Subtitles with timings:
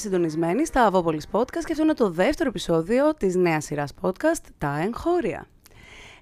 [0.00, 4.42] Είστε συντονισμένοι στα Αβόπολης Podcast και αυτό είναι το δεύτερο επεισόδιο της νέας σειράς podcast
[4.58, 5.46] «Τα Εγχώρια».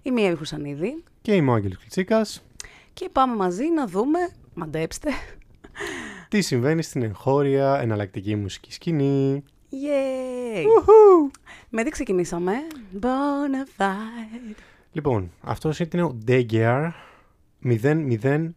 [0.03, 2.45] Είμαι η Εύη Χουσανίδη Και είμαι ο Άγγελος Κλητσίκας.
[2.93, 4.19] και πάμε μαζί να δούμε,
[4.55, 5.11] μαντέψτε,
[6.29, 9.43] Τι συμβαίνει στην εγχώρια εναλλακτική μουσική σκηνή.
[9.71, 10.65] yay!
[11.69, 12.53] Με τι ξεκινήσαμε,
[13.01, 14.55] Bonafide.
[14.93, 16.91] Λοιπόν, αυτός ήταν ο Degear
[17.63, 18.55] 0001.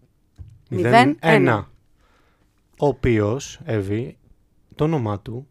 [0.69, 1.69] Μηδέν, ένα.
[2.79, 4.15] Ο οποίος, Εύη,
[4.81, 5.47] το όνομά του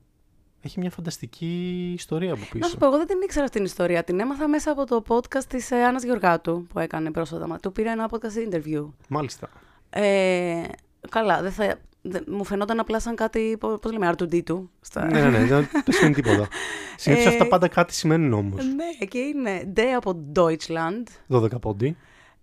[0.61, 2.69] έχει μια φανταστική ιστορία από Να πίσω.
[2.69, 4.05] σου πω, εγώ δεν την ήξερα αυτή την ιστορία.
[4.05, 7.47] Την έμαθα μέσα από το podcast της ε, Άννας Γεωργάτου που έκανε πρόσφατα.
[7.47, 8.89] Μα- Του πήρα ένα podcast interview.
[9.09, 9.49] Μάλιστα.
[9.91, 10.63] Ε,
[11.11, 14.63] καλά, δεν θα, δεν- μου φαινόταν απλά σαν κάτι, πώ πώς λέμε, R2D2.
[14.81, 15.05] Στα...
[15.05, 16.49] ναι, ναι, ναι, δεν δεν σημαίνει τίποτα.
[16.97, 18.65] Συνήθως Ε, αυτά πάντα κάτι σημαίνουν όμως.
[18.65, 21.05] ναι, και είναι D από Deutschland.
[21.37, 21.97] 12 πόντι.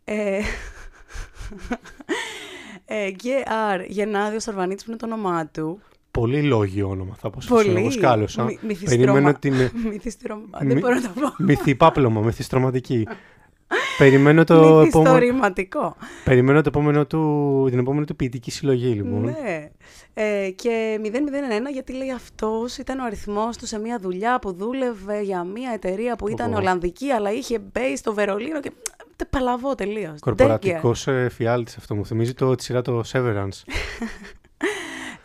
[0.03, 0.39] Ε,
[2.85, 3.43] ε, και
[3.75, 5.79] R, Γενάδιο Σαρβανίτης που είναι το όνομά του.
[6.19, 7.75] Πολύ λόγιο όνομα, θα πω σε Πολύ.
[7.79, 8.43] εγώ σκάλωσα.
[8.43, 9.53] Μυ- μυθιστρώμα- Περιμένω την
[9.91, 10.35] Μυθιστρο...
[10.35, 11.43] Μυ- Δεν μπορώ να το πω.
[11.43, 13.07] μυθιπάπλωμα, μυθιστρωματική.
[13.97, 15.95] Περιμένω το επόμενο, Μυθιστορηματικό.
[16.23, 19.21] περιμένω το επόμενο του, την επόμενη του ποιητική συλλογή, λοιπόν.
[19.23, 19.69] Ναι.
[20.13, 21.09] Ε, και 001
[21.73, 26.15] γιατί λέει αυτός ήταν ο αριθμός του σε μια δουλειά που δούλευε για μια εταιρεία
[26.15, 26.57] που ήταν Ω.
[26.57, 28.71] Ολλανδική αλλά είχε base στο Βερολίνο και
[29.15, 30.19] τε, παλαβό τελείως.
[30.19, 33.61] Κορπορατικός φιάλτης αυτό μου θυμίζει το, τη σειρά το Severance.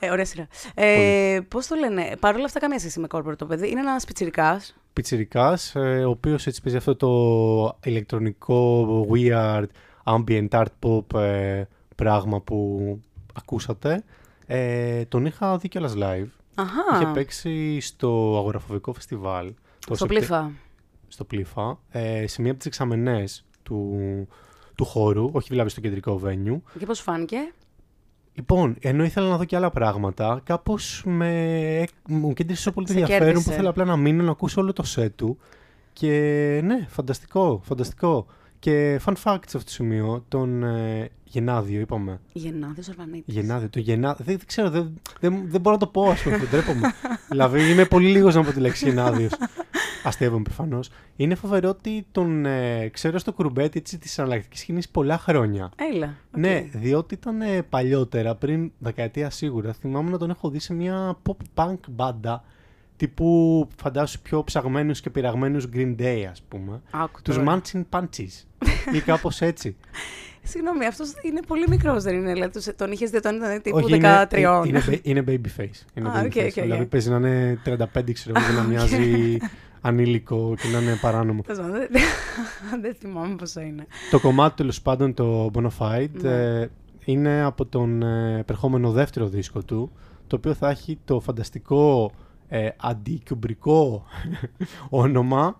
[0.05, 0.47] Ε, ωραία σειρά.
[0.75, 3.71] Ε, Πώς το λένε, παρόλα αυτά, καμία σχέση με corporate το παιδί.
[3.71, 4.75] Είναι ένας πιτσιρικάς.
[4.93, 5.75] Πιτσιρικάς,
[6.07, 9.65] ο οποίος έτσι παίζει αυτό το ηλεκτρονικό weird
[10.05, 11.65] ambient art pop ε,
[11.97, 12.81] πράγμα που
[13.35, 14.05] ακούσατε.
[14.47, 16.27] Ε, τον είχα δει κιόλας live.
[16.55, 16.83] Αχά.
[16.95, 19.47] Είχε παίξει στο αγοραφοβικό φεστιβάλ.
[19.47, 20.51] το Στο Σεπτε- πλήφα.
[21.09, 23.99] στο Πλήφα, ε, σε μία από τις εξαμενές του,
[24.75, 26.61] του χώρου, όχι δηλαδή στο κεντρικό venue.
[26.79, 27.37] Και πώς φάνηκε;
[28.35, 31.85] Λοιπόν, ενώ ήθελα να δω και άλλα πράγματα, κάπως με...
[32.09, 33.49] μου κέντρισε πολύ το Σε ενδιαφέρον κέρδισε.
[33.49, 35.39] που ήθελα απλά να μείνω να ακούσω όλο το set του.
[35.93, 36.11] Και
[36.65, 38.27] ναι, φανταστικό, φανταστικό.
[38.59, 42.21] Και fun fact σε αυτό το σημείο, τον ε, Γενάδιο είπαμε.
[42.33, 43.33] Γεννάδιος Αρβανίτη.
[43.33, 46.39] Γενάδιο, το Γενάδιο, δεν, δεν ξέρω, δεν, δεν, δεν μπορώ να το πω, ας πούμε,
[46.39, 46.93] ντρέπομαι.
[47.31, 49.33] δηλαδή είμαι πολύ λίγος να πω τη λέξη Γενάδιος.
[50.05, 50.91] Αστείευομαι προφανώς.
[51.17, 55.71] Είναι φοβερό ότι τον ε, ξέρω στο κουρμπέτι έτσι, της εναλλακτικής σκηνής πολλά χρόνια.
[55.95, 56.15] Έλα.
[56.35, 56.39] οκ.
[56.41, 61.19] Ναι, διότι ήταν ε, παλιότερα, πριν δεκαετία σίγουρα, θυμάμαι να τον έχω δει σε μια
[61.29, 62.45] pop-punk μπάντα
[62.97, 66.81] τύπου φαντάσου πιο ψαγμένους και πειραγμένους Green Day ας πούμε.
[66.91, 67.61] Άκου Τους τώρα.
[67.63, 68.45] Munching Punches
[68.93, 69.77] ή κάπως έτσι.
[70.45, 72.33] Συγγνώμη, αυτός είναι πολύ μικρός, δεν είναι.
[72.33, 74.29] Δηλαδή, τους- τον είχες δει όταν ήταν τύπου Όχι, 13.
[74.33, 75.87] είναι, είναι, ba- είναι babyface.
[75.95, 76.25] Είναι Α, babyface.
[76.27, 76.63] OK, OK, OK.
[76.63, 79.37] Δηλαδή παίζει να είναι 35 ξέρω εγώ, και να μοιάζει
[79.85, 81.43] ανήλικο και να είναι παράνομο.
[81.43, 83.87] Τέλος πάντων, Δεν δεν θυμάμαι πόσο είναι.
[84.11, 86.31] Το κομμάτι τέλος πάντων, το Bonafide, Ναι.
[86.61, 86.71] ε,
[87.05, 89.93] είναι από τον ε, επερχόμενο δεύτερο δίσκο του,
[90.27, 92.11] το οποίο θα έχει το φανταστικό
[92.49, 94.05] ε, αντικιουμπρικό
[95.05, 95.57] όνομα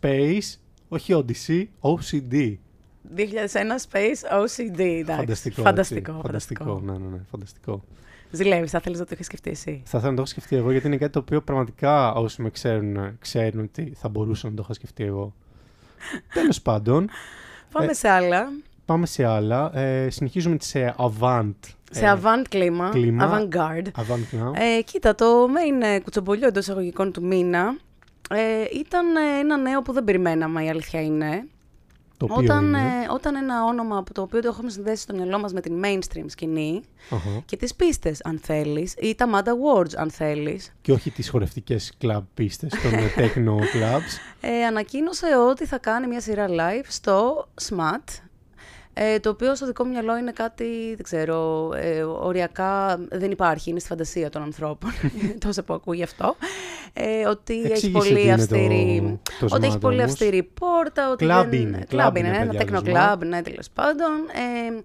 [0.00, 0.56] Space,
[0.88, 2.56] όχι Odyssey, OCD.
[3.16, 3.22] 2001
[3.90, 4.78] Space OCD.
[4.80, 5.20] Εντάξει.
[5.20, 5.62] Φανταστικό.
[5.62, 6.10] Φανταστικό.
[6.12, 6.22] έτσι.
[6.26, 6.80] φανταστικό.
[6.84, 7.84] Ναι, ναι, ναι, φανταστικό.
[8.32, 10.70] Ζηλεύεις, θα θέλεις να το έχεις σκεφτεί εσύ; Θα ήθελα να το έχω σκεφτεί εγώ,
[10.70, 14.62] γιατί είναι κάτι το οποίο πραγματικά όσοι με ξέρουν, ξέρουν ότι θα μπορούσα να το
[14.64, 15.34] έχω σκεφτεί εγώ.
[16.34, 17.08] Τέλος πάντων,
[17.72, 18.48] Πάμε Ε, σε άλλα.
[18.84, 19.78] πάμε σε άλλα.
[19.78, 21.52] Ε, συνεχίζουμε τις ε, Avant.
[21.90, 22.88] Σε ε, avant κλίμα.
[22.88, 23.30] κλίμα.
[23.48, 23.86] Avant-garde.
[24.00, 24.52] Avant now.
[24.78, 27.76] Ε, κοίτα, το main ε, κουτσομπολιό εντός εισαγωγικών του μήνα
[28.30, 31.46] ε, ήταν ε, ένα νέο που δεν περιμέναμε, η αλήθεια είναι.
[32.26, 32.78] Το οποίο Όταν, είναι.
[32.78, 35.82] ε, όταν ένα όνομα από το οποίο το έχουμε συνδέσει στο μυαλό μας με την
[35.84, 37.42] mainstream σκηνή Αχα.
[37.44, 41.92] και τις πίστες, αν θέλεις, ή τα Mad Awards, αν θέλεις, Και όχι τις χορευτικές
[42.02, 44.12] club πίστες των ε, techno clubs.
[44.40, 48.20] ε, ανακοίνωσε ότι θα κάνει μια σειρά live στο SMAT,
[48.94, 53.70] ε, το οποίο στο δικό μου μυαλό είναι κάτι, δεν ξέρω, ε, οριακά δεν υπάρχει,
[53.70, 54.90] είναι στη φαντασία των ανθρώπων,
[55.46, 56.36] τόσο που ακούει αυτό.
[56.92, 59.20] Ε, ότι έχει Εξήγησε τι πολύ είναι αυστηρή...
[59.40, 60.12] το, το ότι έχει SMAT πολύ όμως.
[60.12, 61.60] αυστηρή πόρτα, ότι Club δεν...
[61.60, 64.10] είναι, Club club είναι, είναι, ένα παιδιά, techno το club, ναι, τέλος πάντων.
[64.32, 64.82] Ε,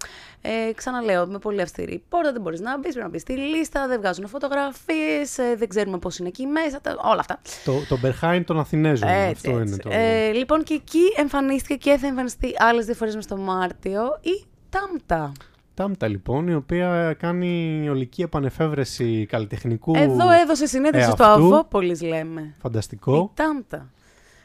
[0.67, 3.87] ε, ξαναλέω, με πολύ αυστηρή πόρτα, δεν μπορείς να μπεις, πρέπει να μπεις στη λίστα,
[3.87, 7.39] δεν βγάζουν φωτογραφίες, ε, δεν ξέρουμε πώς είναι εκεί μέσα, τα- όλα αυτά.
[7.65, 9.09] Το, το behind των Αθηνέζων.
[9.09, 9.73] Έτσι, αυτό έτσι.
[9.73, 9.89] είναι το...
[9.91, 14.45] Ε, λοιπόν, και εκεί εμφανίστηκε και θα εμφανιστεί άλλες δύο φορές μες το Μάρτιο η
[14.69, 15.31] Τάμτα.
[15.73, 21.43] Τάμτα λοιπόν, η οποία κάνει ολική επανεφεύρεση καλλιτεχνικού Εδώ έδωσε συνέντευξη στο εαυτού.
[21.45, 22.55] Αβόπολης, λέμε.
[22.61, 23.15] φανταστικό.
[23.15, 23.89] Η Τάμτα.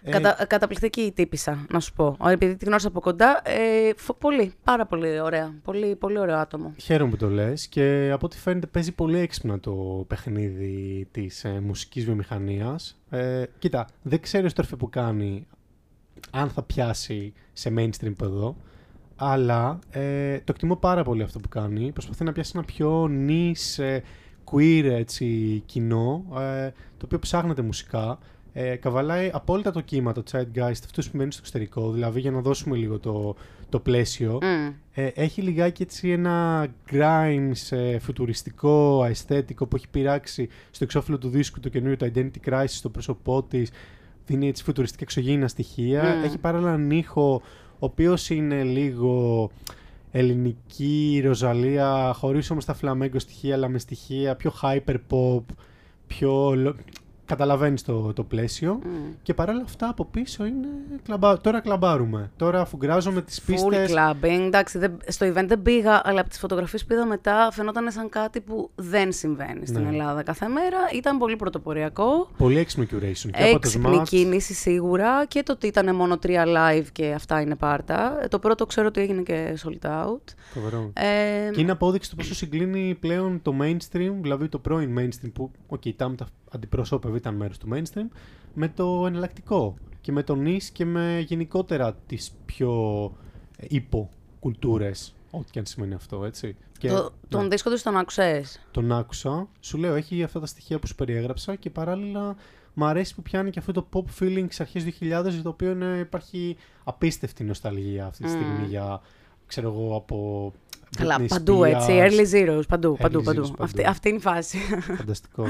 [0.04, 2.16] Ε, Κατα, καταπληκτική η τύπησα, να σου πω.
[2.24, 5.54] Επειδή τη γνώρισα από κοντά, ε, φο- πολύ, πάρα πολύ ωραία.
[5.64, 6.74] Πολύ, πολύ ωραίο άτομο.
[6.76, 11.60] Χαίρομαι που το λες και από ό,τι φαίνεται παίζει πολύ έξυπνα το παιχνίδι της ε,
[11.60, 13.00] μουσικής βιομηχανίας.
[13.10, 15.46] Ε, κοίτα, δεν ξέρω η στροφή που κάνει
[16.30, 18.56] αν θα πιάσει σε mainstream εδώ,
[19.16, 21.92] αλλά ε, το εκτιμώ πάρα πολύ αυτό που κάνει.
[21.92, 24.02] Προσπαθεί να πιάσει ένα πιο νης, ε,
[24.52, 28.18] queer έτσι, κοινό, ε, το οποίο ψάχνεται μουσικά.
[28.52, 32.40] Ε, καβαλάει απόλυτα το κύμα, το Zeitgeist, αυτούς που μένουν στο εξωτερικό, δηλαδή για να
[32.40, 33.34] δώσουμε λίγο το,
[33.68, 34.38] το πλαίσιο.
[34.42, 34.72] Μμ.
[34.94, 41.28] Ε, έχει λιγάκι έτσι ένα grimes ε, φουτουριστικό, αισθέτικο που έχει πειράξει στο εξώφυλλο του
[41.28, 43.70] δίσκου το καινούριο το Identity Crisis στο πρόσωπό της.
[44.26, 46.02] Δίνει έτσι φουτουριστικά εξωγήινα στοιχεία.
[46.02, 46.24] Μμ.
[46.24, 47.42] Έχει παράλληλα έναν ήχο
[47.78, 49.50] ο οποίος είναι λίγο
[50.10, 55.42] ελληνική ροζαλία, χωρίς όμως τα φλαμέγκο στοιχεία, αλλά με στοιχεία πιο hyper pop,
[56.06, 56.54] πιο...
[57.32, 58.74] λο- Καταλαβαίνεις το, το πλαίσιο.
[58.84, 58.88] Μμ.
[59.22, 60.68] Και παράλληλα αυτά από πίσω είναι
[61.04, 61.36] κλαμπά...
[61.40, 62.30] Τώρα κλαμπάρουμε.
[62.36, 63.92] Τώρα αφουγκράζομαι τις Full πίστες.
[63.94, 64.40] clubbing.
[64.46, 68.08] Εντάξει, δεν- στο event δεν πήγα, αλλά από τις φωτογραφίες που είδα μετά φαινόταν σαν
[68.08, 69.88] κάτι που δεν συμβαίνει στην Ναι.
[69.88, 70.76] Ελλάδα κάθε μέρα.
[70.94, 72.28] Ήταν πολύ πρωτοποριακό.
[72.36, 73.30] Πολύ έξυπνο curation.
[73.32, 74.04] Και από το Έξυπνη Smart.
[74.04, 78.18] κίνηση σίγουρα και το ότι ήταν μόνο τρία live και αυτά είναι πάρτα.
[78.22, 80.20] Ε, Το πρώτο ξέρω ότι έγινε και sold out.
[80.52, 80.90] Φοβερό.
[80.94, 85.50] Ε, Και είναι απόδειξη του πόσο συγκλίνει πλέον το mainstream, δηλαδή το πρώην mainstream που,
[85.68, 88.16] οκ, η Τάμτα αντιπροσώπευε, ήταν μέρος του mainstream,
[88.54, 93.02] με το εναλλακτικό και με τον niche και με γενικότερα τις πιο
[93.56, 96.56] ε, υποκουλτούρες, ό,τι και αν σημαίνει αυτό, έτσι.
[96.78, 100.46] Και, το, ναι, τον δίσκο τους τον άκουσες; τον άκουσα, σου λέω, έχει αυτά τα
[100.46, 102.36] στοιχεία που σου περιέγραψα και παράλληλα
[102.74, 105.98] μ' αρέσει που πιάνει και αυτό το pop feeling στις αρχές 2000, το οποίο είναι,
[105.98, 108.32] υπάρχει απίστευτη νοσταλγία αυτή τη Μμ.
[108.32, 109.00] στιγμή για,
[109.46, 110.52] ξέρω εγώ, από
[110.96, 111.64] Καλά, Britney παντού Spears.
[111.74, 111.90] έτσι.
[111.92, 113.40] Early zeros, παντού, παντού, Early παντού.
[113.42, 113.62] zeros, παντού.
[113.62, 114.58] Αυτή, αυτή είναι η φάση.
[114.96, 115.46] Φανταστικό.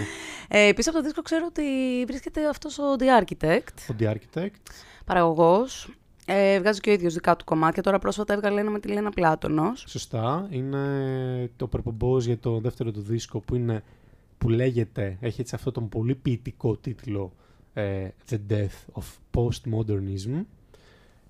[0.49, 1.63] Ε, πίσω από το δίσκο ξέρω ότι
[2.07, 4.51] βρίσκεται αυτός ο The Architect, Ο The Architect.
[5.05, 5.89] παραγωγός.
[6.27, 7.83] Ε, βγάζει και ο ίδιος δικά του κομμάτια.
[7.83, 9.85] Τώρα πρόσφατα έβγαλε ένα με τη Λένα Πλάτωνος.
[9.89, 10.47] Σωστά.
[10.51, 13.83] Είναι το προπομπός για το δεύτερο του δίσκο που είναι
[14.39, 17.33] που λέγεται, έχει έτσι αυτό τον πολύ ποιητικό τίτλο
[17.75, 19.05] ε, The Death of
[19.35, 20.45] Postmodernism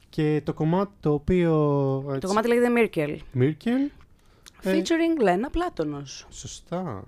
[0.09, 1.51] και το κομμάτι το οποίο
[2.07, 3.17] Το έτσι, κομμάτι λέγεται Miracle.
[3.41, 3.91] Miracle Ε.
[4.65, 6.27] Featuring Λένα Πλάτωνος.
[6.31, 7.05] σωστά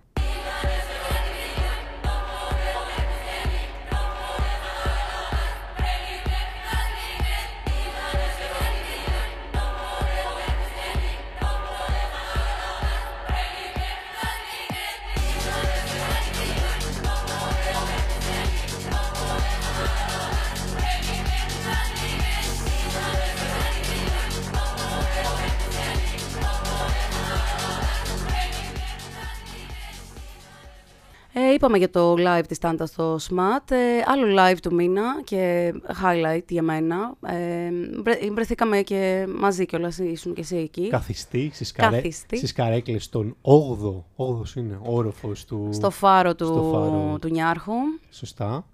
[31.54, 33.70] είπαμε για το live της Τάντα στο SMAT.
[33.70, 35.72] Ε, άλλο live του μήνα και
[36.02, 37.14] highlight για μένα.
[37.26, 37.70] Ε,
[38.02, 40.88] βρε- βρεθήκαμε και μαζί κιόλας, ήσουν και εσύ εκεί.
[40.88, 41.96] καθιστή στις, καρέ...
[41.96, 42.36] Καθιστή.
[42.36, 45.68] στις καρέκλες των 8ο, 8ος είναι όροφος του...
[45.72, 47.18] Στο φάρο του, στο φάρο.
[47.20, 47.72] του Νιάρχου.
[48.10, 48.66] Σωστά,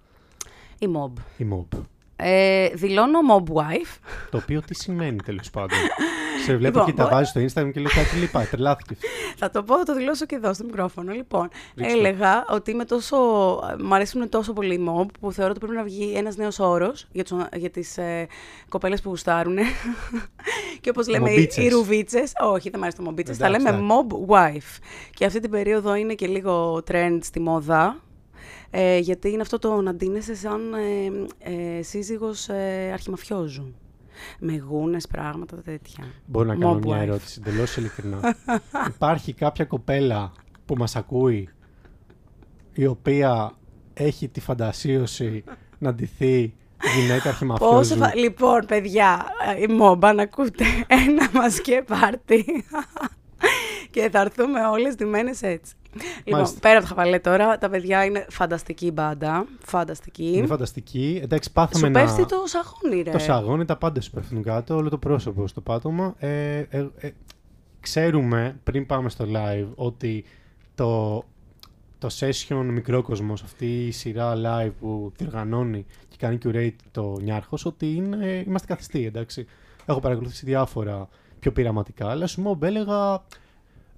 [0.79, 1.11] Η Mob.
[1.37, 1.79] η MOB.
[2.23, 3.97] Ε, δηλώνω Mob Wife.
[4.31, 5.77] Το οποίο τι σημαίνει τέλος πάντων.
[6.45, 8.45] Σε βλέπω Λοιπόν, και τα μπο- βάζει στο Instagram και λέω κάτι λοιπά.
[8.51, 8.97] Τρελάθηκες.
[9.37, 11.11] Θα το πω, θα το δηλώσω και εδώ στο μικρόφωνο.
[11.13, 12.05] Λοιπόν, Ρίξτε το.
[12.07, 13.17] έλεγα ότι είμαι τόσο,
[13.79, 17.07] μ' αρέσουν τόσο πολύ οι mob που θεωρώ ότι πρέπει να βγει ένας νέος όρος
[17.11, 18.27] για, τους, για τις ε,
[18.69, 19.57] κοπέλες που γουστάρουν.
[20.81, 21.63] και όπως λέμε οι, Μομπίτσες.
[21.63, 24.07] οι ρουβίτσες, όχι δεν μ' αρέσει το μομπίτσες, τα Εντάξει, λέμε εντάξει.
[24.27, 24.79] mob wife.
[25.13, 27.99] Και αυτή την περίοδο είναι και λίγο trend στη μόδα.
[28.69, 33.73] Ε, γιατί είναι αυτό το να ντύνεσαι σαν ε, ε, σύζυγος ε, αρχιμαφιόζου.
[34.39, 36.03] Με γούνες, πράγματα τέτοια.
[36.25, 37.01] Μπορώ να κάνω Mob μια wife.
[37.01, 38.35] ερώτηση εντελώς ειλικρινά.
[38.95, 40.31] Υπάρχει κάποια κοπέλα
[40.65, 41.49] που μας ακούει
[42.73, 43.51] η οποία
[43.93, 45.43] έχει τη φαντασίωση
[45.77, 46.53] να ντυθεί
[46.95, 47.95] γυναίκα Πόσο αρχιμαφιόζου.
[47.97, 48.15] φα...
[48.15, 50.65] Λοιπόν, παιδιά, ε, η Μόμπα να ακούτε
[51.07, 52.65] ένα μασκέ πάρτι
[53.91, 55.73] και θα έρθουμε όλες ντυμένες έτσι.
[56.23, 56.59] Λοιπόν, Μάλιστα.
[56.59, 59.45] πέρα από τα χαβαλέ τώρα, τα παιδιά είναι φανταστική μπάντα.
[59.65, 60.31] Φανταστική.
[60.35, 61.19] Είναι φανταστική.
[61.23, 61.99] Εντάξει, πάθαμε Σου να...
[61.99, 63.11] πέφτει το σαγόνι, ρε.
[63.11, 66.15] Το σαγόνι, τα πάντα σου πέφτουν κάτω, όλο το πρόσωπο στο πάτωμα.
[66.19, 67.09] Ε, ε, ε,
[67.79, 70.25] ξέρουμε πριν πάμε στο live ότι
[70.75, 71.23] το,
[71.97, 77.93] το session μικρόκοσμος, αυτή η σειρά live που διοργανώνει και κάνει curate το Νιάρχος, ότι
[77.93, 79.45] είναι, είμαστε καθιστοί, εντάξει.
[79.85, 81.07] Έχω παρακολουθήσει διάφορα
[81.39, 83.23] πιο πειραματικά, αλλά σου mob έλεγα...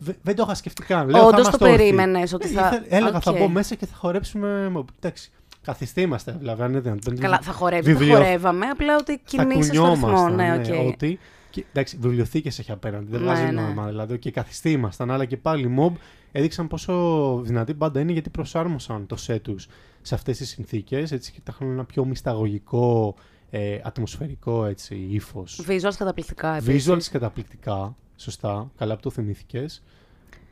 [0.04, 1.10] «Δε- Δεν το είχα σκεφτεί καν.
[1.10, 1.78] Λέω, θα Όντως είμαστε το όρθιοι».
[1.78, 3.38] περίμενες ότι Ε, θα- ήθε- Έλεγα θα Οκ.
[3.38, 4.72] μπω μέσα και θα χορέψουμε.
[4.78, 4.84] mob.
[5.00, 5.32] Εντάξει.
[5.62, 6.62] Καθιστοί είμαστε, δηλαδή.
[6.62, 7.20] αν είναι δυνατόν.
[7.20, 10.06] Καλά, θα χορεύει, θα Βιβλιο- χορεύαμε, απλά ότι θα κινήσεις στο ρυθμό.
[10.08, 10.88] κουνιόμασταν, Ναι, ναι, οκ.
[10.94, 11.20] ότι,
[11.50, 13.52] και, εντάξει, βιβλιοθήκες έχει απέναντι, δεν Ναι, βγάζει ναι.
[13.62, 13.88] νόημα.
[13.88, 15.92] Δηλαδή, και καθιστοί ήμασταν, αλλά και πάλι οι Mob
[16.32, 19.68] έδειξαν πόσο δυνατή μπάντα είναι γιατί προσάρμοσαν το set τους
[20.02, 21.12] σε αυτές τις συνθήκες.
[21.12, 23.16] Έτσι και τα είχαν ένα πιο μυσταγωγικό,
[23.50, 25.62] ε, ατμοσφαιρικό έτσι, ύφος.
[25.68, 26.90] Visuals καταπληκτικά επίσης.
[26.90, 27.96] Visuals καταπληκτικά.
[28.24, 29.84] Σωστά, καλά που το θυμήθηκες.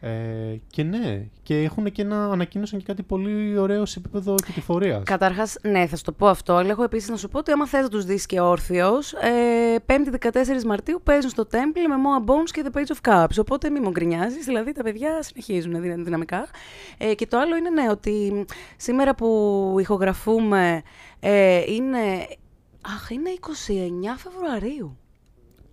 [0.04, 5.04] Ε, και ναι, και έχουν και ένα, ανακοίνωσαν και κάτι πολύ ωραίο σε επίπεδο κυκλοφορίας.
[5.04, 7.68] Καταρχάς, ναι, θα σου το πω αυτό, αλλά έχω επίσης να σου πω ότι άμα
[7.68, 12.30] θες να τους δεις και όρθιος, ε, 5η 14 Μαρτίου παίζουν στο Temple με Moa
[12.30, 13.38] Bones και The Page of Cups.
[13.40, 16.48] Οπότε μη μου γκρινιάζεις, δηλαδή τα παιδιά συνεχίζουν δυνα- δυναμικά.
[16.98, 18.46] Ε, και το άλλο είναι ναι, ότι
[18.78, 20.82] σήμερα που ηχογραφούμε
[21.20, 22.00] ε, είναι.
[22.86, 24.98] Αχ, είναι 29 Φεβρουαρίου.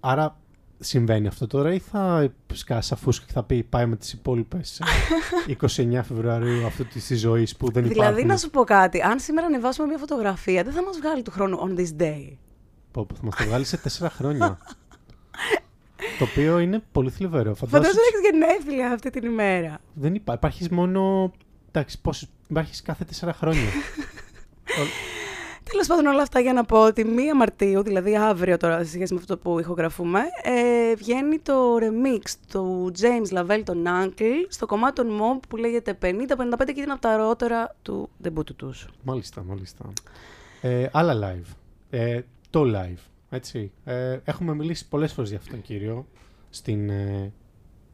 [0.00, 0.36] Άρα
[0.78, 4.80] συμβαίνει αυτό τώρα ή θα σκάσει αφούς και θα πει πάει με τις υπόλοιπες
[5.48, 5.56] ε,
[5.98, 8.26] 29 Φεβρουαρίου αυτού της της ζωής που δεν Δηλαδή, υπάρχουν.
[8.26, 11.58] να σου πω κάτι, αν σήμερα ανεβάσουμε μια φωτογραφία, δεν θα μας βγάλει του χρόνου
[11.58, 12.36] on this day.
[12.90, 14.58] Πω, πω, θα μας το βγάλει σε τέσσερα χρόνια.
[16.18, 17.54] το οποίο είναι πολύ θλιβερό.
[17.54, 19.78] Φαντάζομαι Φαντάζομαι έχεις γενέθλια αυτή την ημέρα.
[19.94, 20.32] δεν υπά...
[20.32, 21.32] Υπάρχεις μόνο...
[21.68, 22.28] Εντάξει, πώς...
[22.48, 23.68] Υπάρχεις κάθε τέσσερα χρόνια.
[25.68, 28.90] Ο- Τέλος πάντων, όλα αυτά για να πω ότι 1 Μαρτίου, δηλαδή αύριο τώρα, σε
[28.90, 32.22] σχέση με αυτό που ηχογραφούμε, ε, βγαίνει το remix
[32.52, 37.00] του James Lavelle, τον Uncle, στο κομμάτι των Mob που λέγεται 50-55 και είναι από
[37.00, 38.86] τα αργότερα του debut τους.
[39.02, 39.84] Μάλιστα, μάλιστα.
[40.60, 41.52] Ε, άλλα live.
[41.90, 42.20] Ε,
[42.50, 42.98] το live,
[43.30, 43.72] έτσι.
[43.84, 46.06] Ε, έχουμε μιλήσει πολλές φορές για αυτόν τον κύριο
[46.50, 46.90] στην...
[46.90, 47.32] Ε,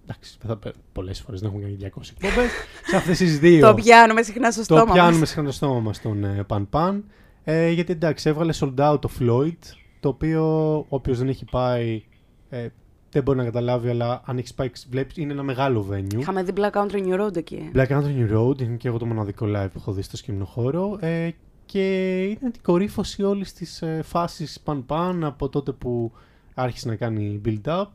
[0.05, 2.51] εντάξει, δεν θα πω πολλές φορές, δεν έχουμε κάνει 200 εκπομπές.
[2.87, 3.67] σε αυτές τις δύο.
[3.69, 4.95] Το πιάνουμε συχνά στο στόμα το μας.
[4.97, 7.01] πιάνουμε συχνά στο στόμα μας τον ε, Pan Pan.
[7.45, 9.59] Ε, γιατί εντάξει, έβγαλε sold out το Floyd,
[10.01, 12.03] το οποίο όποιος δεν έχει πάει
[12.49, 12.69] ε,
[13.15, 16.19] δεν μπορεί να καταλάβει, αλλά αν έχεις πάει, βλέπεις, είναι ένα μεγάλο venue.
[16.19, 17.71] Είχαμε δει Black Country New Road εκεί.
[17.75, 20.99] Black Country Road είναι και εγώ το μοναδικό live που έχω δει στο σκηνικό χώρο.
[21.01, 21.31] Ε,
[21.67, 26.13] και ήταν την κορύφωση όλης της ε, φάσης παν-παν από τότε που
[26.55, 27.87] άρχισε να κάνει build-up.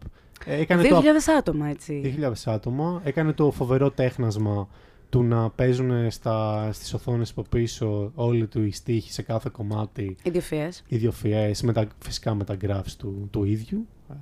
[0.46, 2.18] Ε, έκανε 2.000 το, άτομα, έτσι.
[2.22, 3.02] 2.000 άτομα.
[3.04, 4.68] Έκανε το φοβερό τέχνασμα
[5.10, 10.16] του να παίζουν στα, στις οθόνες από πίσω όλοι του οι στίχοι σε κάθε κομμάτι
[10.24, 10.84] Ιδιοφιές.
[10.88, 13.88] ιδιοφιές, με τα, φυσικά με τα graphs του, του ίδιου.
[14.10, 14.14] Ε,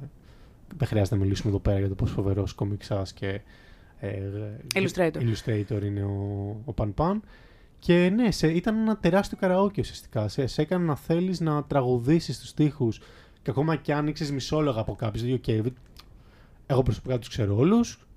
[0.78, 3.42] δεν χρειάζεται να μιλήσουμε εδώ πέρα για το πόσο φοβερός κομιξάς και
[4.00, 4.20] ε,
[4.76, 5.18] Illustrator.
[5.18, 7.20] illustrator είναι ο, ο Pan Pan.
[7.80, 10.28] Και ναι, σε, ήταν ένα τεράστιο καραόκι ουσιαστικά.
[10.28, 13.00] Σε, σε έκανε να θέλεις να τραγουδήσεις τους στίχους
[13.42, 15.62] και ακόμα και αν ήξερες μισόλογα από κάποιους, δηλαδή, okay,
[16.66, 18.08] εγώ προσωπικά τους ξέρω όλους,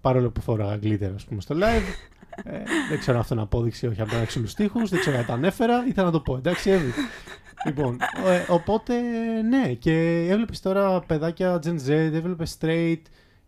[0.00, 1.82] παρόλο που φόραγα γκλίτερ, ας πούμε, στο live.
[2.44, 5.00] Ε, δεν ξέρω αν αυτό είναι απόδειξη ή όχι από να έξω τους στίχους, δεν
[5.00, 6.92] ξέρω αν τα ανέφερα, ήθελα να το πω, εντάξει, Εύη.
[7.66, 8.94] λοιπόν, ε, οπότε
[9.48, 13.02] ναι, και έβλεπες τώρα παιδάκια Gen Z, έβλεπες straight,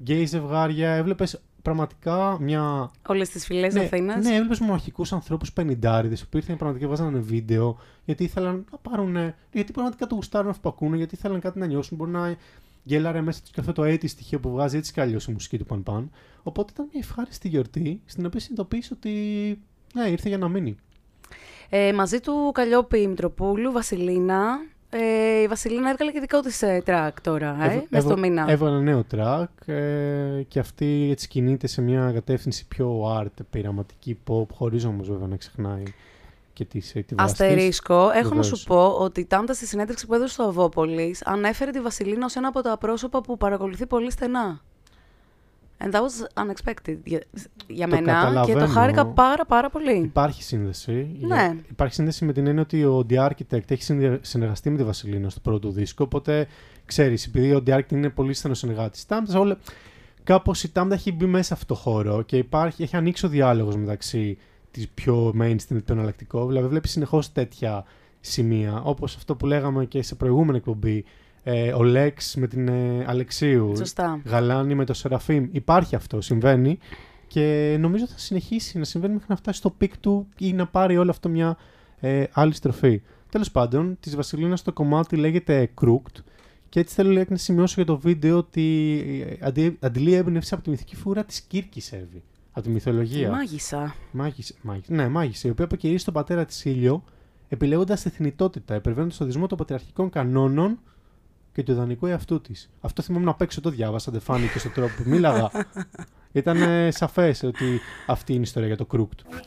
[0.07, 4.25] gay ζευγάρια, έβλεπες πραγματικά μια Όλες τις φυλές ναι, Αθήνας.
[4.25, 9.17] Ναι, έβλεπες μοναχικούς ανθρώπους πενιντάριδε που ήρθαν πραγματικά βάζανε βίντεο γιατί ήθελαν να πάρουν.
[9.53, 11.97] Γιατί πραγματικά το γουστάρουν αυτό που ακούνε, γιατί ήθελαν κάτι να νιώσουν.
[11.97, 12.37] Μπορεί να
[12.83, 15.59] γελάρε μέσα του και αυτό το έτη στοιχείο που βγάζει έτσι κι αλλιώς η μουσική
[15.59, 16.11] του Παν Παν.
[16.43, 19.11] Οπότε ήταν μια ευχάριστη γιορτή στην οποία συνειδητοποίησε ότι.
[19.95, 20.77] Ναι, ήρθε για να μείνει.
[21.71, 24.59] Ε, μαζί του Καλλιόπη Μητροπούλου, Βασιλίνα.
[24.93, 28.21] Ε, η Βασιλίνα έβγαλε και δικό της ε, track τώρα, ε, Έβα- μες στο έβα-
[28.21, 28.45] μήνα.
[28.51, 34.19] Έβαλε ένα νέο track ε, και αυτή έτσι κινείται σε μια κατεύθυνση πιο art, πειραματική
[34.27, 35.83] pop, χωρίς όμως βέβαια να ξεχνάει
[36.61, 37.41] και τις, ε, τη βάσης της.
[37.47, 38.47] Αστερίσκο, έχω να Βεβαίως.
[38.47, 42.49] σου πω ότι Τάμτα στη συνέντευξη που έδωσε στο Αβόπολης ανέφερε τη Βασιλίνα ως ένα
[42.49, 44.61] από τα πρόσωπα που παρακολουθεί πολύ στενά.
[45.85, 47.23] And that was unexpected για,
[47.67, 48.67] για Το μένα και το καταλαβαίνω.
[48.67, 49.97] χάρηκα πάρα πάρα πολύ.
[49.97, 51.17] Υπάρχει σύνδεση.
[51.21, 51.55] Ναι.
[51.71, 55.29] Υπάρχει σύνδεση με την έννοια ότι ο The Architect έχει συνδυα- συνεργαστεί με τη Βασιλίνα
[55.31, 56.05] στο πρώτο δίσκο.
[56.05, 56.47] Οπότε
[56.85, 59.59] ξέρεις, επειδή ο The Architect είναι πολύ στενός συνεργάτης Τάμτας, όλα.
[60.25, 63.29] Κάπως η Τάμτα έχει μπει μέσα σε αυτό το χώρο και υπάρχει, έχει ανοίξει ο
[63.29, 64.39] διάλογος μεταξύ
[64.71, 66.47] τη πιο mainstream και πιο εναλλακτικό.
[66.47, 67.85] Δηλαδή, βλέπει συνεχώ τέτοια
[68.21, 71.05] σημεία, όπω αυτό που λέγαμε και σε προηγούμενη εκπομπή.
[71.43, 73.73] Ε, ο Λέξ με την ε, Αλεξίου.
[73.77, 74.21] Σωστά.
[74.25, 75.49] Γαλάνη με το Σεραφείμ.
[75.53, 76.79] Υπάρχει αυτό, συμβαίνει.
[77.27, 80.97] Και νομίζω θα συνεχίσει να συμβαίνει μέχρι να φτάσει στο peak του ή να πάρει
[80.97, 81.57] όλο αυτό μια
[82.01, 83.03] ε, άλλη στροφή.
[83.31, 86.23] Τέλο πάντων, τη VASSIŁINA το κομμάτι λέγεται Crooked.
[86.69, 88.67] Και έτσι θέλω λέει, να σημειώσω για το βίντεο ότι
[89.41, 92.23] ε, αντί, αντλεί έμπνευση από τη μυθική φιγούρα την Κίρκη Εύη.
[92.53, 93.31] Από τη μυθολογία.
[93.31, 93.95] Μάγισσα.
[94.11, 94.95] Μάγισσα, μάγισσα.
[94.95, 97.05] Ναι, μάγισσα, η οποία αποκηρύσσει τον πατέρα της ήλιο,
[97.49, 100.79] επιλέγοντας τη θνητότητα, υπερβαίνοντας το δυσμό των πατριαρχικών κανόνων
[101.53, 102.71] και του ιδανικού εαυτού της.
[102.81, 105.51] Αυτό θυμάμαι να παίξω, το διάβασα, δεν φάνηκε στον τρόπο που μίλαγα.
[106.33, 109.39] Ήταν ε, σαφές ότι αυτή είναι η ιστορία για το Crooked.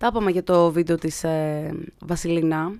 [0.00, 2.72] Τα είπαμε για το βίντεο της ε, Βασιλίνα.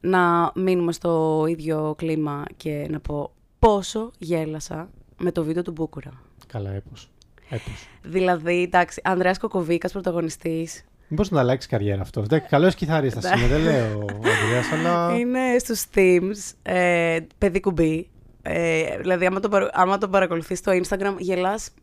[0.00, 6.10] Να μείνουμε στο ίδιο κλίμα και να πω πόσο γέλασα με το βίντεο του Μπούκουρα.
[6.46, 6.90] Καλά, έπω.
[7.48, 7.88] Έπως.
[8.02, 10.84] Δηλαδή, εντάξει, Ανδρέας Κοκοβίκας, πρωταγωνιστής.
[11.08, 12.20] Μήπως να αλλάξει καριέρα αυτό.
[12.20, 15.16] Εντάξει, καλός κιθαρίστας είναι, δεν λέω ο Ανδρέας, αλλά...
[15.18, 18.08] Είναι στους Teams, ε, παιδί κουμπί.
[18.42, 21.74] Ε, δηλαδή, άμα τον, παρα- άμα τον παρακολουθείς στο Instagram, γελάς τι-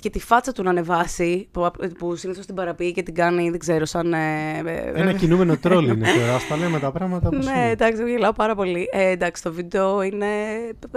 [0.00, 3.58] και τη φάτσα του να ανεβάσει, που, που συνήθως την παραποιεί και την κάνει, δεν
[3.58, 4.12] ξέρω, σαν...
[4.12, 6.34] Ε, ε, Ένα κινούμενο τρόλ είναι τώρα.
[6.34, 7.70] Ας τα λέμε τα πράγματα όπως Ναι, είναι.
[7.70, 8.88] εντάξει, γελάω πάρα πολύ.
[8.92, 10.26] Ε, εντάξει, το βίντεο είναι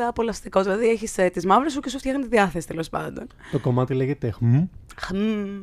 [0.08, 0.62] απολαστικό.
[0.62, 3.28] Δηλαδή, έχει ε, τις μαύρες σου και σου φτιάχνει τη διάθεση τέλος πάντων.
[3.52, 5.16] Το κομμάτι λέγεται HM, Χμ.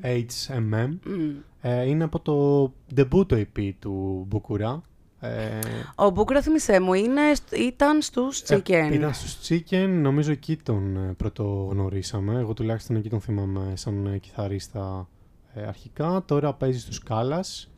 [0.03, 0.89] HMM.
[1.05, 1.31] Μμ.
[1.61, 2.65] Ε, είναι από το
[2.97, 4.83] debut το EP του Μπουκουρά.
[5.21, 5.59] Ε,
[5.95, 8.71] Ο Μπούκουρα, θυμισέ μου, είναι, στ- ήταν στους Chicken.
[8.71, 12.39] Ε, ήταν στους Chicken, νομίζω εκεί τον ε, πρωτογνωρίσαμε.
[12.39, 15.09] Εγώ τουλάχιστον εκεί τον θυμάμαι σαν ε, κιθαρίστα
[15.55, 16.23] ε, αρχικά.
[16.27, 17.71] Τώρα παίζει στους Κάλλας.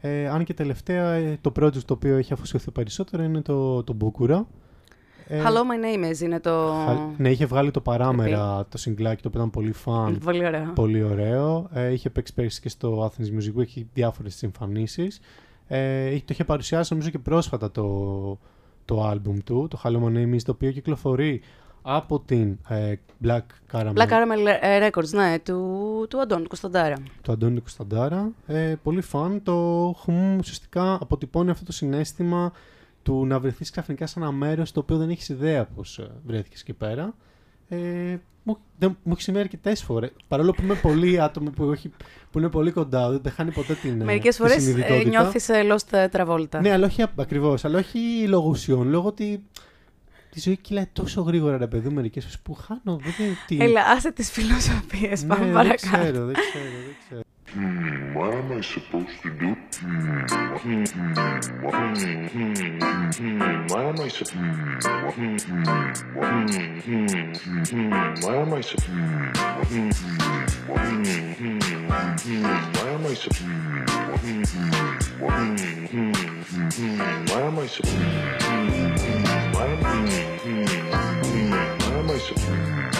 [0.00, 3.92] Ε, αν και τελευταία ε, το project το οποίο έχει αφοσιωθεί περισσότερο είναι το, το
[3.92, 4.46] Μπούκουρα.
[5.26, 6.72] Ε, Hello, my name is είναι το.
[6.86, 10.18] χα- Ναι, είχε βγάλει το παράμερα το συγκλάκι το οποίο ήταν πολύ φαν.
[10.24, 10.72] Πολύ ωραίο.
[10.74, 11.68] Πολύ ωραίο.
[11.72, 15.20] Ε, είχε παίξει πέρυσι και στο Athens Music Week, έχει διάφορες εμφανίσεις.
[15.66, 18.38] Ε, είχε- το είχε παρουσιάσει νομίζω και πρόσφατα το,
[18.84, 21.40] το άλμπουμ του, το Hello My Name Is, το οποίο κυκλοφορεί
[21.82, 22.94] από την ε,
[23.24, 23.40] Black
[23.72, 26.96] Caramel Black Caramel ε, Records, ναι, του, του Αντώνη Κωνσταντάρα.
[27.22, 28.30] του Αντώνη Κωνσταντάρα.
[28.46, 29.42] Ε, πολύ φαν.
[29.42, 29.54] Το
[29.98, 32.52] χμ ουσιαστικά αποτυπώνει αυτό το συνέστημα
[33.02, 36.60] του να βρεθείς ξαφνικά σε ένα μέρος το οποίο δεν έχεις ιδέα πώς ε, βρέθηκες
[36.60, 37.14] εκεί πέρα.
[37.68, 40.10] Ε, μου, δεν, μου έχει συμβεί αρκετές φορές.
[40.28, 41.90] Παρόλο που είμαι πολύ άτομο που, έχει,
[42.30, 44.00] που είναι πολύ κοντά, δεν χάνει ποτέ την.
[44.00, 45.08] ε, Μερικές τη φορές συνειδητότητα.
[45.08, 46.60] νιώθεις Lost Travolta.
[46.60, 47.64] Ναι, αλλά όχι ακριβώς.
[47.64, 48.88] Αλλά όχι λόγω ουσιών.
[48.88, 49.44] Λόγω ότι
[50.30, 53.00] τη ζωή κυλάει τόσο γρήγορα, ρε παιδί, μερικές φορές που χάνω.
[53.02, 53.56] Δεν είναι τι.
[53.60, 55.22] Έλα, άσε τις φιλοσοφίες.
[55.22, 55.76] ναι, Πάμε δεν παρακάτω.
[56.02, 57.20] ξέρω, δεν ξέρω, δεν ξέρω.
[57.52, 59.54] Hmm, what am I supposed to do?
[59.54, 60.24] Hmm,
[60.58, 60.84] hmm,
[61.62, 62.54] what, hmm, hmm,
[63.12, 65.36] hmm, what am I supposed hmm, what, hmm,
[66.16, 67.06] what, hmm, hmm,
[67.70, 67.90] hmm,
[68.22, 69.90] what am I supposed hmm,
[70.66, 71.58] what, hmm, hmm,
[72.72, 74.42] what am I supposed hmm,
[75.20, 77.94] what, hmm, hmm, what am I supposed
[79.54, 79.80] what am
[80.42, 80.64] hmm,
[81.24, 82.93] hmm, what am I supposed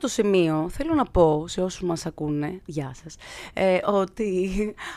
[0.00, 3.16] το σημείο θέλω να πω σε όσους μας ακούνε, γεια σας,
[3.52, 4.50] ε, ότι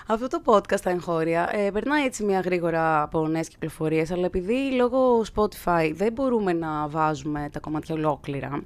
[0.07, 4.71] αυτό το podcast στα εγχώρια ε, περνάει έτσι μια γρήγορα από νέες κυκλοφορίες, αλλά επειδή
[4.71, 8.63] λόγω Spotify δεν μπορούμε να βάζουμε τα κομμάτια ολόκληρα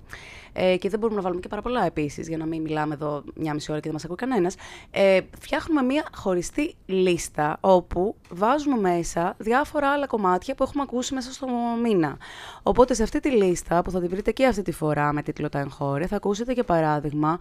[0.60, 3.24] ε, και δεν μπορούμε να βάλουμε και πάρα πολλά επίσης, για να μην μιλάμε εδώ
[3.36, 4.56] μια μισή ώρα και δεν μας ακούει κανένας,
[4.92, 11.32] ε, φτιάχνουμε μια χωριστή λίστα όπου βάζουμε μέσα διάφορα άλλα κομμάτια που έχουμε ακούσει μέσα
[11.32, 11.48] στο
[11.84, 12.18] μήνα.
[12.64, 15.50] Οπότε σε αυτή τη λίστα που θα τη βρείτε και αυτή τη φορά με τίτλο
[15.50, 17.38] Τα εγχώρια, θα ακούσετε για παράδειγμα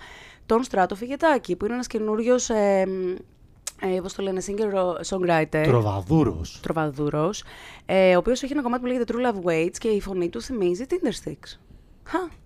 [0.46, 2.86] τον Στράτο Φιγετάκη, που είναι ένας καινούριος, ε,
[3.80, 5.62] ε, πώς το λένε, singer-songwriter.
[5.64, 6.60] Τροβαδούρος.
[6.62, 7.44] Τροβαδούρος,
[7.86, 10.42] ε, ο οποίος έχει ένα κομμάτι που λέγεται True Love Waits και η φωνή του
[10.42, 11.58] θυμίζει Tindersticks.
[12.04, 12.45] Χα.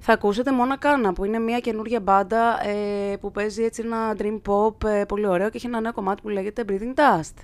[0.00, 4.40] Θα ακούσετε Μόνα Κάνα, που είναι μια καινούργια μπάντα ε, που παίζει έτσι ένα dream
[4.48, 7.34] pop ε, πολύ ωραίο και έχει ένα νέο κομμάτι που λέγεται Breathing Dust.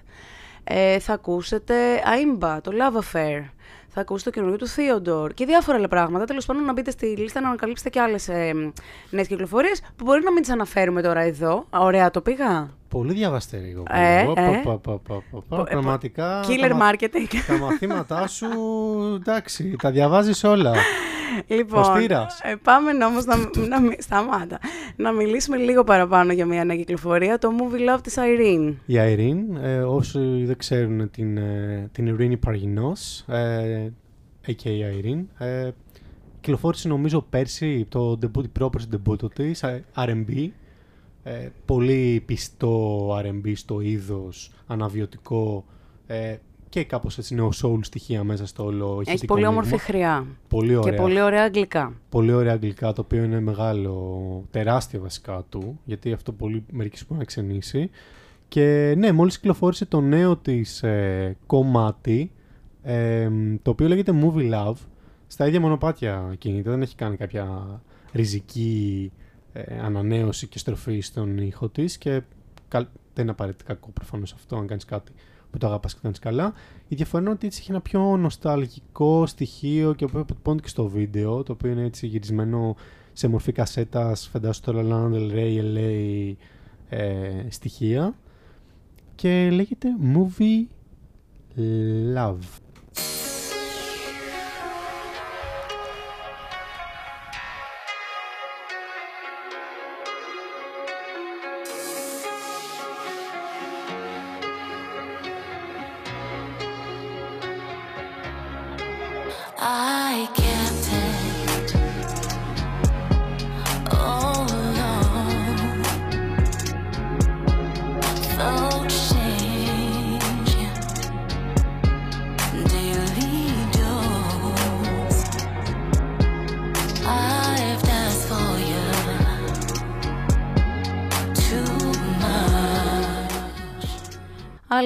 [0.64, 3.44] Ε, θα ακούσετε Aimba, το Love Affair.
[3.92, 6.24] Θα ακούσετε το καινούριο του Theodore και διάφορα άλλα πράγματα.
[6.24, 8.52] Τέλος πάντων, να μπείτε στη λίστα να ανακαλύψετε και άλλες ε,
[9.10, 11.66] νέες κυκλοφορίες που μπορεί να μην τις αναφέρουμε τώρα εδώ.
[11.70, 12.70] Ωραία, το πήγα.
[12.88, 13.82] Πολύ διαβαστερή εγώ.
[13.90, 14.60] Ε, Πω, ε.
[14.64, 15.44] πω, πω, πω, πω, πω.
[15.56, 16.40] Πο- ε, Πραγματικά.
[16.44, 17.34] Killer τα μα- marketing.
[17.46, 18.48] Τα μαθήματά σου,
[19.20, 20.72] εντάξει, τα διαβάζεις όλα.
[21.46, 22.40] Λοιπόν, στήρας.
[22.42, 23.36] ε, πάμε όμως να,
[23.68, 24.58] να, μι- σταμάτα,
[24.96, 28.74] να μιλήσουμε λίγο παραπάνω για μια νέα κυκλοφορία, το Movie Love της Irene.
[28.86, 33.88] Η Irene, ε, όσοι δεν ξέρουν την, ε, την Ειρήνη Παργινός, ε,
[34.46, 35.04] a.k.a.
[35.04, 35.70] Irene, ε,
[36.40, 40.48] κυκλοφόρησε νομίζω πέρσι το debut, η πρόπερση debut της, ε, R&B,
[41.22, 45.64] ε, πολύ πιστό R&B στο είδος, αναβιωτικό
[46.06, 46.36] ε,
[46.70, 49.84] και κάπως έτσι νέο soul στοιχεία μέσα στο όλο Έχει ηχητικό πολύ όμορφη μείγμα.
[49.84, 50.90] χρειά Πολύ ωραία.
[50.92, 51.92] και πολύ ωραία αγγλικά.
[52.08, 57.18] Πολύ ωραία αγγλικά, το οποίο είναι μεγάλο, τεράστιο βασικά του, γιατί αυτό πολύ μερικές μπορεί
[57.18, 57.90] να ξενήσει.
[58.48, 62.32] Και ναι, μόλις κυκλοφόρησε το νέο της ε, κομμάτι,
[62.82, 63.28] ε,
[63.62, 64.74] το οποίο λέγεται Movie Love,
[65.26, 67.80] στα ίδια μονοπάτια κινείται, δεν έχει κάνει κάποια
[68.12, 69.12] ριζική
[69.52, 72.22] ε, ανανέωση και στροφή στον ήχο της και
[72.68, 75.12] καλ- δεν είναι απαραίτητα κακό προφανώς αυτό, αν κάνεις κάτι
[75.50, 76.52] που το αγαπάς και το κάνεις καλά.
[76.88, 80.88] Η διαφορά είναι ότι έτσι έχει ένα πιο νοσταλγικό στοιχείο και που αποτυπώνεται και στο
[80.88, 82.76] βίντεο, το οποίο είναι έτσι γυρισμένο
[83.12, 86.34] σε μορφή κασέτας, φαντάσου τώρα Lana Del Rey, LA
[86.88, 88.14] ε, στοιχεία
[89.14, 90.66] και λέγεται Movie
[92.16, 92.60] Love.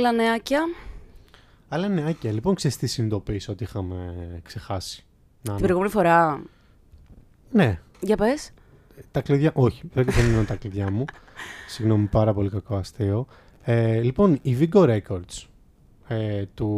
[0.07, 0.61] Άλλα νεάκια.
[1.69, 5.05] Αλλά νεάκια, λοιπόν, ξέρεις τι συνειδητοποίησα ότι είχαμε ξεχάσει.
[5.43, 6.43] Να, Την προηγούμενη φορά.
[7.51, 8.51] ναι, Για πες.
[9.11, 9.51] τα κλειδιά.
[9.55, 11.05] Όχι, δεν δεν είναι τα κλειδιά μου.
[11.69, 13.27] Συγγνώμη, πάρα πολύ κακό αστείο.
[13.63, 15.47] Ε, λοιπόν, η Vigo Records
[16.09, 16.69] ε, του,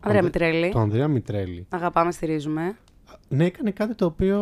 [0.00, 0.70] Ανδρέα Ανδρέ- Μητρέλη.
[0.70, 1.66] του Ανδρέα Μητρέλη.
[1.68, 2.76] Αγαπάμε, στηρίζουμε.
[3.28, 4.40] Ναι, έκανε κάτι το οποίο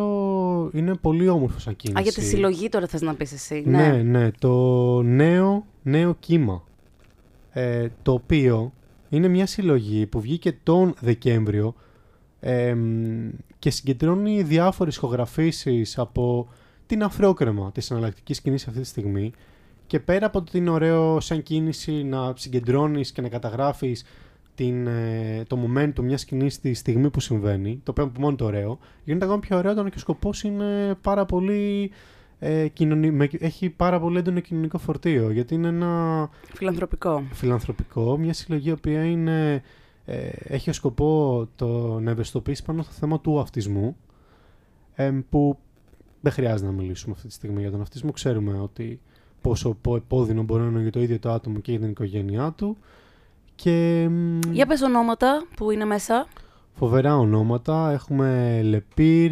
[0.73, 1.99] είναι πολύ όμορφο σαν κίνηση.
[1.99, 3.63] Α, για τη συλλογή τώρα θες να πεις εσύ.
[3.65, 6.63] Ναι, ναι, το νέο, νέο κύμα.
[7.57, 8.73] Ε, το οποίο
[9.09, 11.75] είναι μια συλλογή που βγήκε τον Δεκέμβριο
[12.39, 16.47] εμ, και συγκεντρώνει διάφορες ηχογραφήσεις από
[16.85, 19.31] την αφρόκρεμα της εναλλακτικής σκηνής αυτή τη στιγμή.
[19.87, 24.05] Και πέρα από ότι είναι ωραίο σαν κίνηση να συγκεντρώνεις και να καταγράφεις
[24.55, 28.45] την, ε, το momentum μιας σκηνής στη στιγμή που συμβαίνει, το οποίο από μόνο το
[28.45, 31.91] ωραίο, γίνεται ακόμα πιο ωραίο όταν και ο σκοπός είναι πάρα πολύ
[32.39, 33.11] ε, κοινωνι...
[33.11, 37.23] με- έχει πάρα πολύ έντονο κοινωνικό φορτίο, γιατί είναι ένα Φιλανθρωπικό.
[37.31, 39.63] φιλανθρωπικό, μια συλλογή η οποία είναι,
[40.05, 43.97] ε, έχει ως σκοπό το να ευαισθητοποιήσει πάνω στο θέμα του αυτισμού,
[44.93, 45.57] εμ, που
[46.21, 48.11] δεν χρειάζεται να μιλήσουμε αυτή τη στιγμή για τον αυτισμό.
[48.11, 48.99] Ξέρουμε ότι
[49.41, 52.51] πόσο πο- επώδυνο μπορεί να είναι για το ίδιο το άτομο και για την οικογένειά
[52.57, 52.77] του.
[53.55, 56.27] Και εμ, Για πες ονόματα που είναι μέσα.
[56.73, 57.91] φοβερά ονόματα.
[57.91, 59.31] Έχουμε Λεπίρ,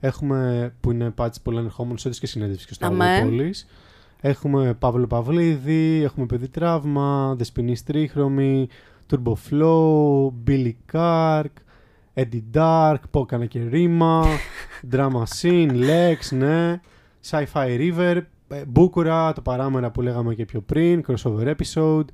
[0.00, 3.04] έχουμε που είναι πάτη πολύ ανερχόμενο, έδωσε και συνέντευξη και στο Αμέ.
[3.04, 3.66] Αγρόπολης.
[4.20, 8.68] Έχουμε Παύλο Παυλίδη, έχουμε Παιδί Τραύμα, Δεσποινής Τρίχρωμη,
[9.10, 11.52] Turbo Flow, Billy Kark,
[12.14, 14.24] Eddie Dark, Πόκανα και Ρήμα,
[14.92, 16.80] Drama Scene, Lex, ναι,
[17.30, 22.06] Sci-Fi River, ε, Μπούκουρα, το παράμερα που λέγαμε και πιο πριν, crossover episode.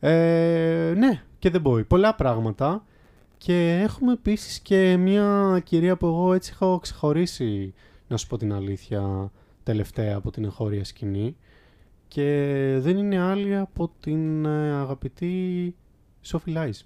[0.00, 1.86] Ε, ναι, και The Boy.
[1.86, 2.84] Πολλά πράγματα.
[3.38, 7.74] Και έχουμε επίσης και μια κυρία που εγώ έτσι έχω ξεχωρίσει,
[8.08, 11.36] να σου πω την αλήθεια, τελευταία από την εγχώρια σκηνή.
[12.08, 15.74] Και δεν είναι άλλη από την ε, αγαπητή
[16.26, 16.80] Sophie Lies.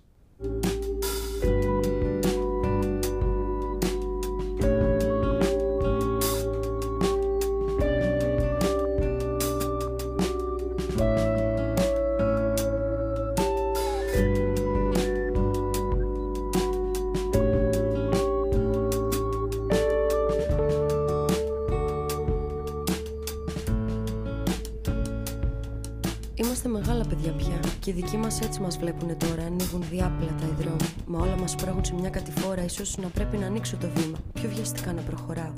[28.11, 29.43] Δικοί μας έτσι μας βλέπουν τώρα.
[29.43, 30.89] Ανοίγουν διάπλατα οι δρόμοι.
[31.07, 32.69] Μα όλα μας προέχουν σε μια κατηφόρα.
[32.69, 34.19] σω να πρέπει να ανοίξω το βήμα.
[34.33, 35.53] Πιο βιαστικά να προχωράω.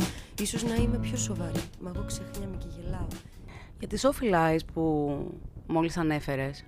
[0.44, 1.60] σω να είμαι πιο σοβαρή.
[1.80, 3.06] Μα εγώ ξεχνιάμαι και γελάω.
[3.78, 5.16] Για τη Sophie Lies που
[5.66, 6.64] μόλις ανέφερες,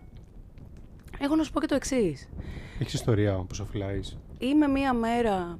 [1.18, 2.29] έχω να σου πω και το εξής.
[2.79, 4.16] Έχεις ιστορία όπως Sophie Lies.
[4.38, 5.59] Είμαι μία μέρα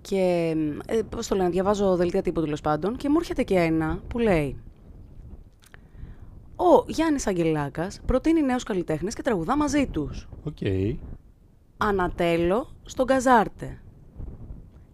[0.00, 0.54] και,
[0.86, 4.18] ε, πώς το λένε, διαβάζω δελτία τύπου τέλος πάντων και μου έρχεται και ένα που
[4.18, 4.56] λέει
[6.66, 10.28] «Ο Γιάννης Αγγελάκας προτείνει νέους καλλιτέχνες και τραγουδά μαζί τους.
[10.44, 10.56] Οκ.
[11.76, 13.78] Ανατέλλω στο Gazarte.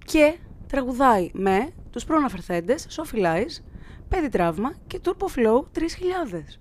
[0.04, 3.62] Και τραγουδάει με τους προαναφερθέντες Sophie Lies,
[4.08, 6.58] Παιδί Τραύμα και Turbo Flow 3000.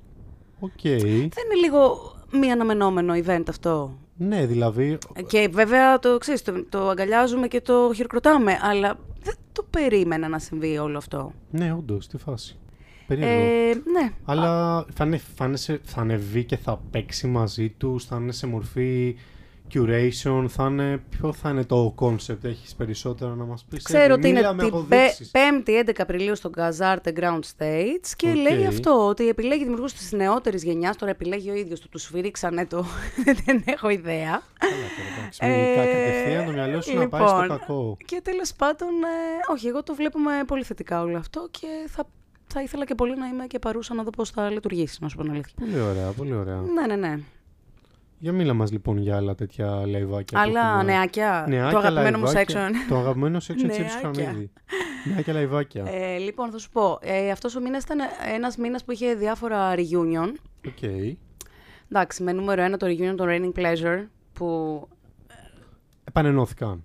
[0.59, 0.81] Οκ.
[0.81, 1.97] Δεν είναι λίγο
[2.31, 4.97] μη αναμενόμενο event αυτό; Ναι, δηλαδή.
[5.27, 10.39] Και βέβαια το, ξέρεις, το, το αγκαλιάζουμε και το χειροκροτάμε, αλλά δεν το περίμενα να
[10.39, 11.33] συμβεί όλο αυτό.
[11.51, 12.59] Ναι, όντως, τι φάση.
[13.09, 13.43] Περίεργο.
[13.43, 14.11] Ε, ναι.
[14.25, 18.31] Αλλά θα, είναι, θα, είναι σε- θα ανεβεί και θα παίξει μαζί τους, θα είναι
[18.31, 19.15] σε μορφή
[19.73, 24.11] curation, θα είναι, ποιο θα είναι το concept, έχεις περισσότερο να μας πεις; Ξέρω Εύη,
[24.11, 25.31] ότι είναι μίλα με την αποδείξεις.
[25.33, 28.35] 5η 11 Απριλίου στο Gazarte Ground Stage και Οκ.
[28.35, 30.95] λέει αυτό, ότι επιλέγει δημιουργούς της νεότερης γενιάς.
[30.97, 32.85] Τώρα επιλέγει ο ίδιος του, τους σφυρίξανε το.
[33.45, 34.41] δεν έχω ιδέα.
[34.59, 37.97] Καλά τώρα, εντάξει, μην κα- κατευθείαν το μυαλό σου να πάει στο λοιπόν, κακό.
[38.05, 42.07] Και τέλος πάντων, ε, όχι, εγώ το βλέπουμε πολύ θετικά όλο αυτό και θα,
[42.53, 45.15] θα ήθελα και πολύ να είμαι και παρούσα να δω πώς θα λειτουργήσει, να σου
[45.17, 45.53] πω την αλήθεια.
[45.59, 46.61] Πολύ ωραία, πολύ ωραία.
[46.61, 47.19] Ναι, ναι, ναι.
[48.21, 50.37] Για μίλα μας λοιπόν για άλλα τέτοια λαϊβάκια.
[50.43, 50.83] που Άλλα έχουμε.
[50.83, 51.45] νεάκια.
[51.49, 52.69] Νεάκια, το αγαπημένο μου λαϊβάκια.
[52.69, 52.71] section.
[52.89, 54.23] Το αγαπημένο section της Εύης Νεάκια.
[54.25, 54.51] Χαμίδη.
[55.13, 55.83] Νεάκια λαϊβάκια.
[55.87, 56.97] Ε, λοιπόν, θα σου πω.
[57.01, 57.99] Ε, αυτός ο μήνας ήταν
[58.33, 60.33] ένας μήνας που είχε διάφορα reunion.
[60.67, 60.89] Οκ.
[61.91, 64.87] Εντάξει, με νούμερο ένα το reunion των Raining Pleasure, που
[66.03, 66.83] Επανενώθηκαν.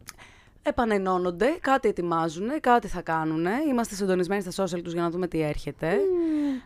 [0.67, 3.47] Επανενώνονται, κάτι ετοιμάζουν, κάτι θα κάνουν.
[3.69, 5.97] Είμαστε συντονισμένοι στα social τους για να δούμε τι έρχεται.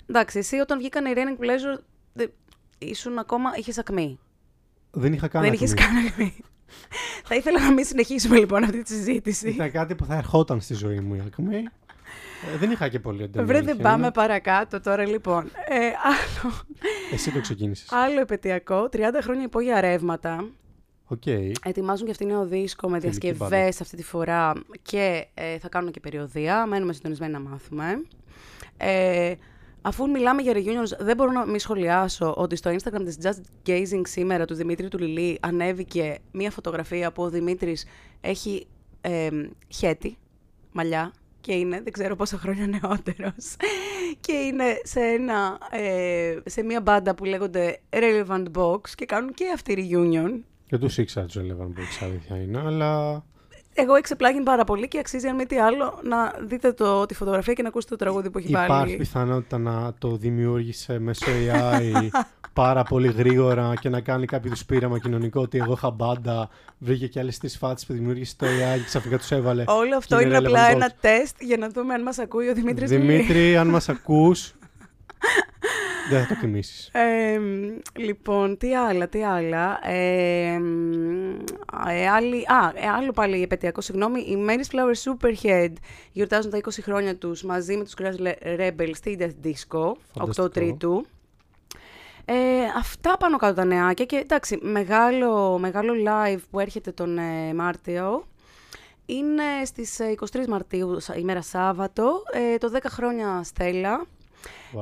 [0.07, 1.81] Εντάξει, εσύ όταν βγήκαν οι Raining Pleasure,
[2.13, 2.27] δε,
[2.79, 4.19] ήσουν ακόμα, είχες ακμή.
[4.91, 5.85] Δεν είχα καν Δεν είχες ακμή.
[5.87, 6.35] καν ακμή.
[7.29, 9.49] θα ήθελα να μην συνεχίσουμε λοιπόν αυτή τη συζήτηση.
[9.49, 11.57] Ήταν κάτι που θα ερχόταν στη ζωή μου η ακμή.
[12.55, 13.47] Ε, δεν είχα και πολύ έντονη.
[13.47, 14.13] Βρε, δεν αλήθεια πάμε είναι.
[14.13, 15.51] παρακάτω τώρα λοιπόν.
[15.69, 16.53] Ε, άλλο,
[17.13, 17.93] Εσύ το ξεκίνησες.
[17.93, 20.49] άλλο επαιτειακό, 30 χρόνια Υπόγεια Ρεύματα.
[21.09, 21.27] Οκ.
[21.65, 23.67] Ετοιμάζουν και αυτοί νέο δίσκο με Φιλική διασκευές μπάντα.
[23.67, 26.67] αυτή τη φορά και ε, θα κάνουν και περιοδεία.
[26.67, 28.03] Μένουμε συντονισμένοι να μάθουμε.
[28.77, 29.35] Ε,
[29.83, 34.03] Αφού μιλάμε για reunions, δεν μπορώ να μη σχολιάσω ότι στο Instagram της Just Gazing
[34.03, 37.87] σήμερα του Δημήτρη του Λιλί ανέβηκε μία φωτογραφία που ο Δημήτρης
[38.21, 38.67] έχει
[39.01, 39.29] ε,
[39.69, 40.19] χέτη,
[40.73, 43.57] μαλλιά και είναι, δεν ξέρω πόσα χρόνια νεότερος
[44.27, 49.45] και είναι σε, ένα, ε, σε μία μπάντα που λέγονται Relevant Box και κάνουν και
[49.55, 50.41] αυτή reunion.
[50.69, 53.23] Και τους ήξερα τους Eleven Books, αλήθεια είναι, αλλά.
[53.75, 57.53] Εγώ εξεπλάγει πάρα πολύ και αξίζει αν μη τι άλλο να δείτε το, τη φωτογραφία
[57.53, 58.97] και να ακούσετε το τραγούδι που έχει Υπάρχει βάλει.
[58.97, 62.09] πιθανότητα να το δημιούργησε μέσω AI
[62.53, 67.07] πάρα πολύ γρήγορα και να κάνει κάποιο τους πείραμα κοινωνικό ότι εγώ είχα μπάντα, βρήκε
[67.07, 69.65] και άλλες τρεις φάτσε που δημιούργησε το AI και ξαφνικά τους έβαλε.
[69.67, 70.75] Όλο αυτό και είναι relevant απλά box.
[70.75, 73.17] ένα τεστ για να δούμε αν μας ακούει ο Δημήτρης Δημήτρη.
[73.17, 74.53] Δημήτρη, αν μας ακούς.
[76.11, 76.91] Δεν θα το τιμήσει.
[76.93, 77.39] Ε,
[77.97, 79.79] λοιπόν, τι άλλα, τι άλλα.
[79.89, 80.61] Ε,
[81.89, 84.21] ε, άλλη, α, ε, άλλο πάλι επαιτειακό, συγγνώμη.
[84.21, 85.73] Οι Mary's Flower Superhead
[86.13, 90.49] γιορτάζουν τα 20 χρόνια τους μαζί με τους Crash Rebels στη Death Disco, 8 Φανταστικό.
[90.49, 91.07] Τρίτου.
[92.25, 92.35] Ε,
[92.79, 98.25] αυτά πάνω κάτω τα νεάκια και εντάξει, μεγάλο, μεγάλο live που έρχεται τον ε, Μάρτιο
[99.07, 104.07] είναι στις ε, 23 Μαρτίου, σα- ημέρα Σάββατο, ε, το 10 χρόνια Στέλλα,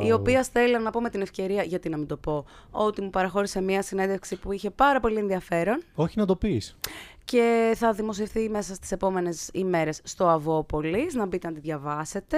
[0.03, 0.19] η Wow.
[0.19, 3.61] οποία Στέλλα, να πω με την ευκαιρία, γιατί να μην το πω, ότι μου παραχώρησε
[3.61, 6.77] μια συνέντευξη που είχε πάρα πολύ ενδιαφέρον Όχι να το πεις.
[7.25, 12.37] και θα δημοσιευθεί μέσα στις επόμενες ημέρες στο Αβόπολης, να μπείτε να τη διαβάσετε.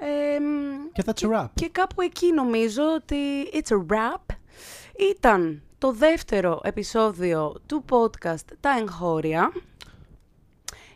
[0.00, 1.46] Ε, μ, Και that's a wrap.
[1.54, 3.16] και κάπου εκεί νομίζω ότι
[3.52, 4.34] it's a wrap.
[5.10, 9.52] Ήταν το δεύτερο επεισόδιο του podcast «Τα εγχώρια».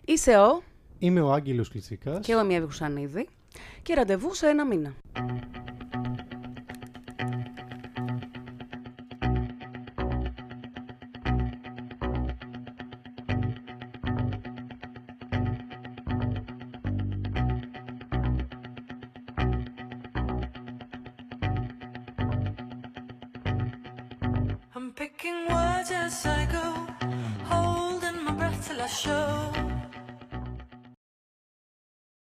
[0.05, 0.63] Είσαι ο
[0.99, 2.27] Είμαι ο Άγγελος Κλιτσίκας.
[2.27, 3.29] και εγώ είμαι η Εύη Χουσανίδη
[3.83, 4.95] και ραντεβού σε ένα μήνα.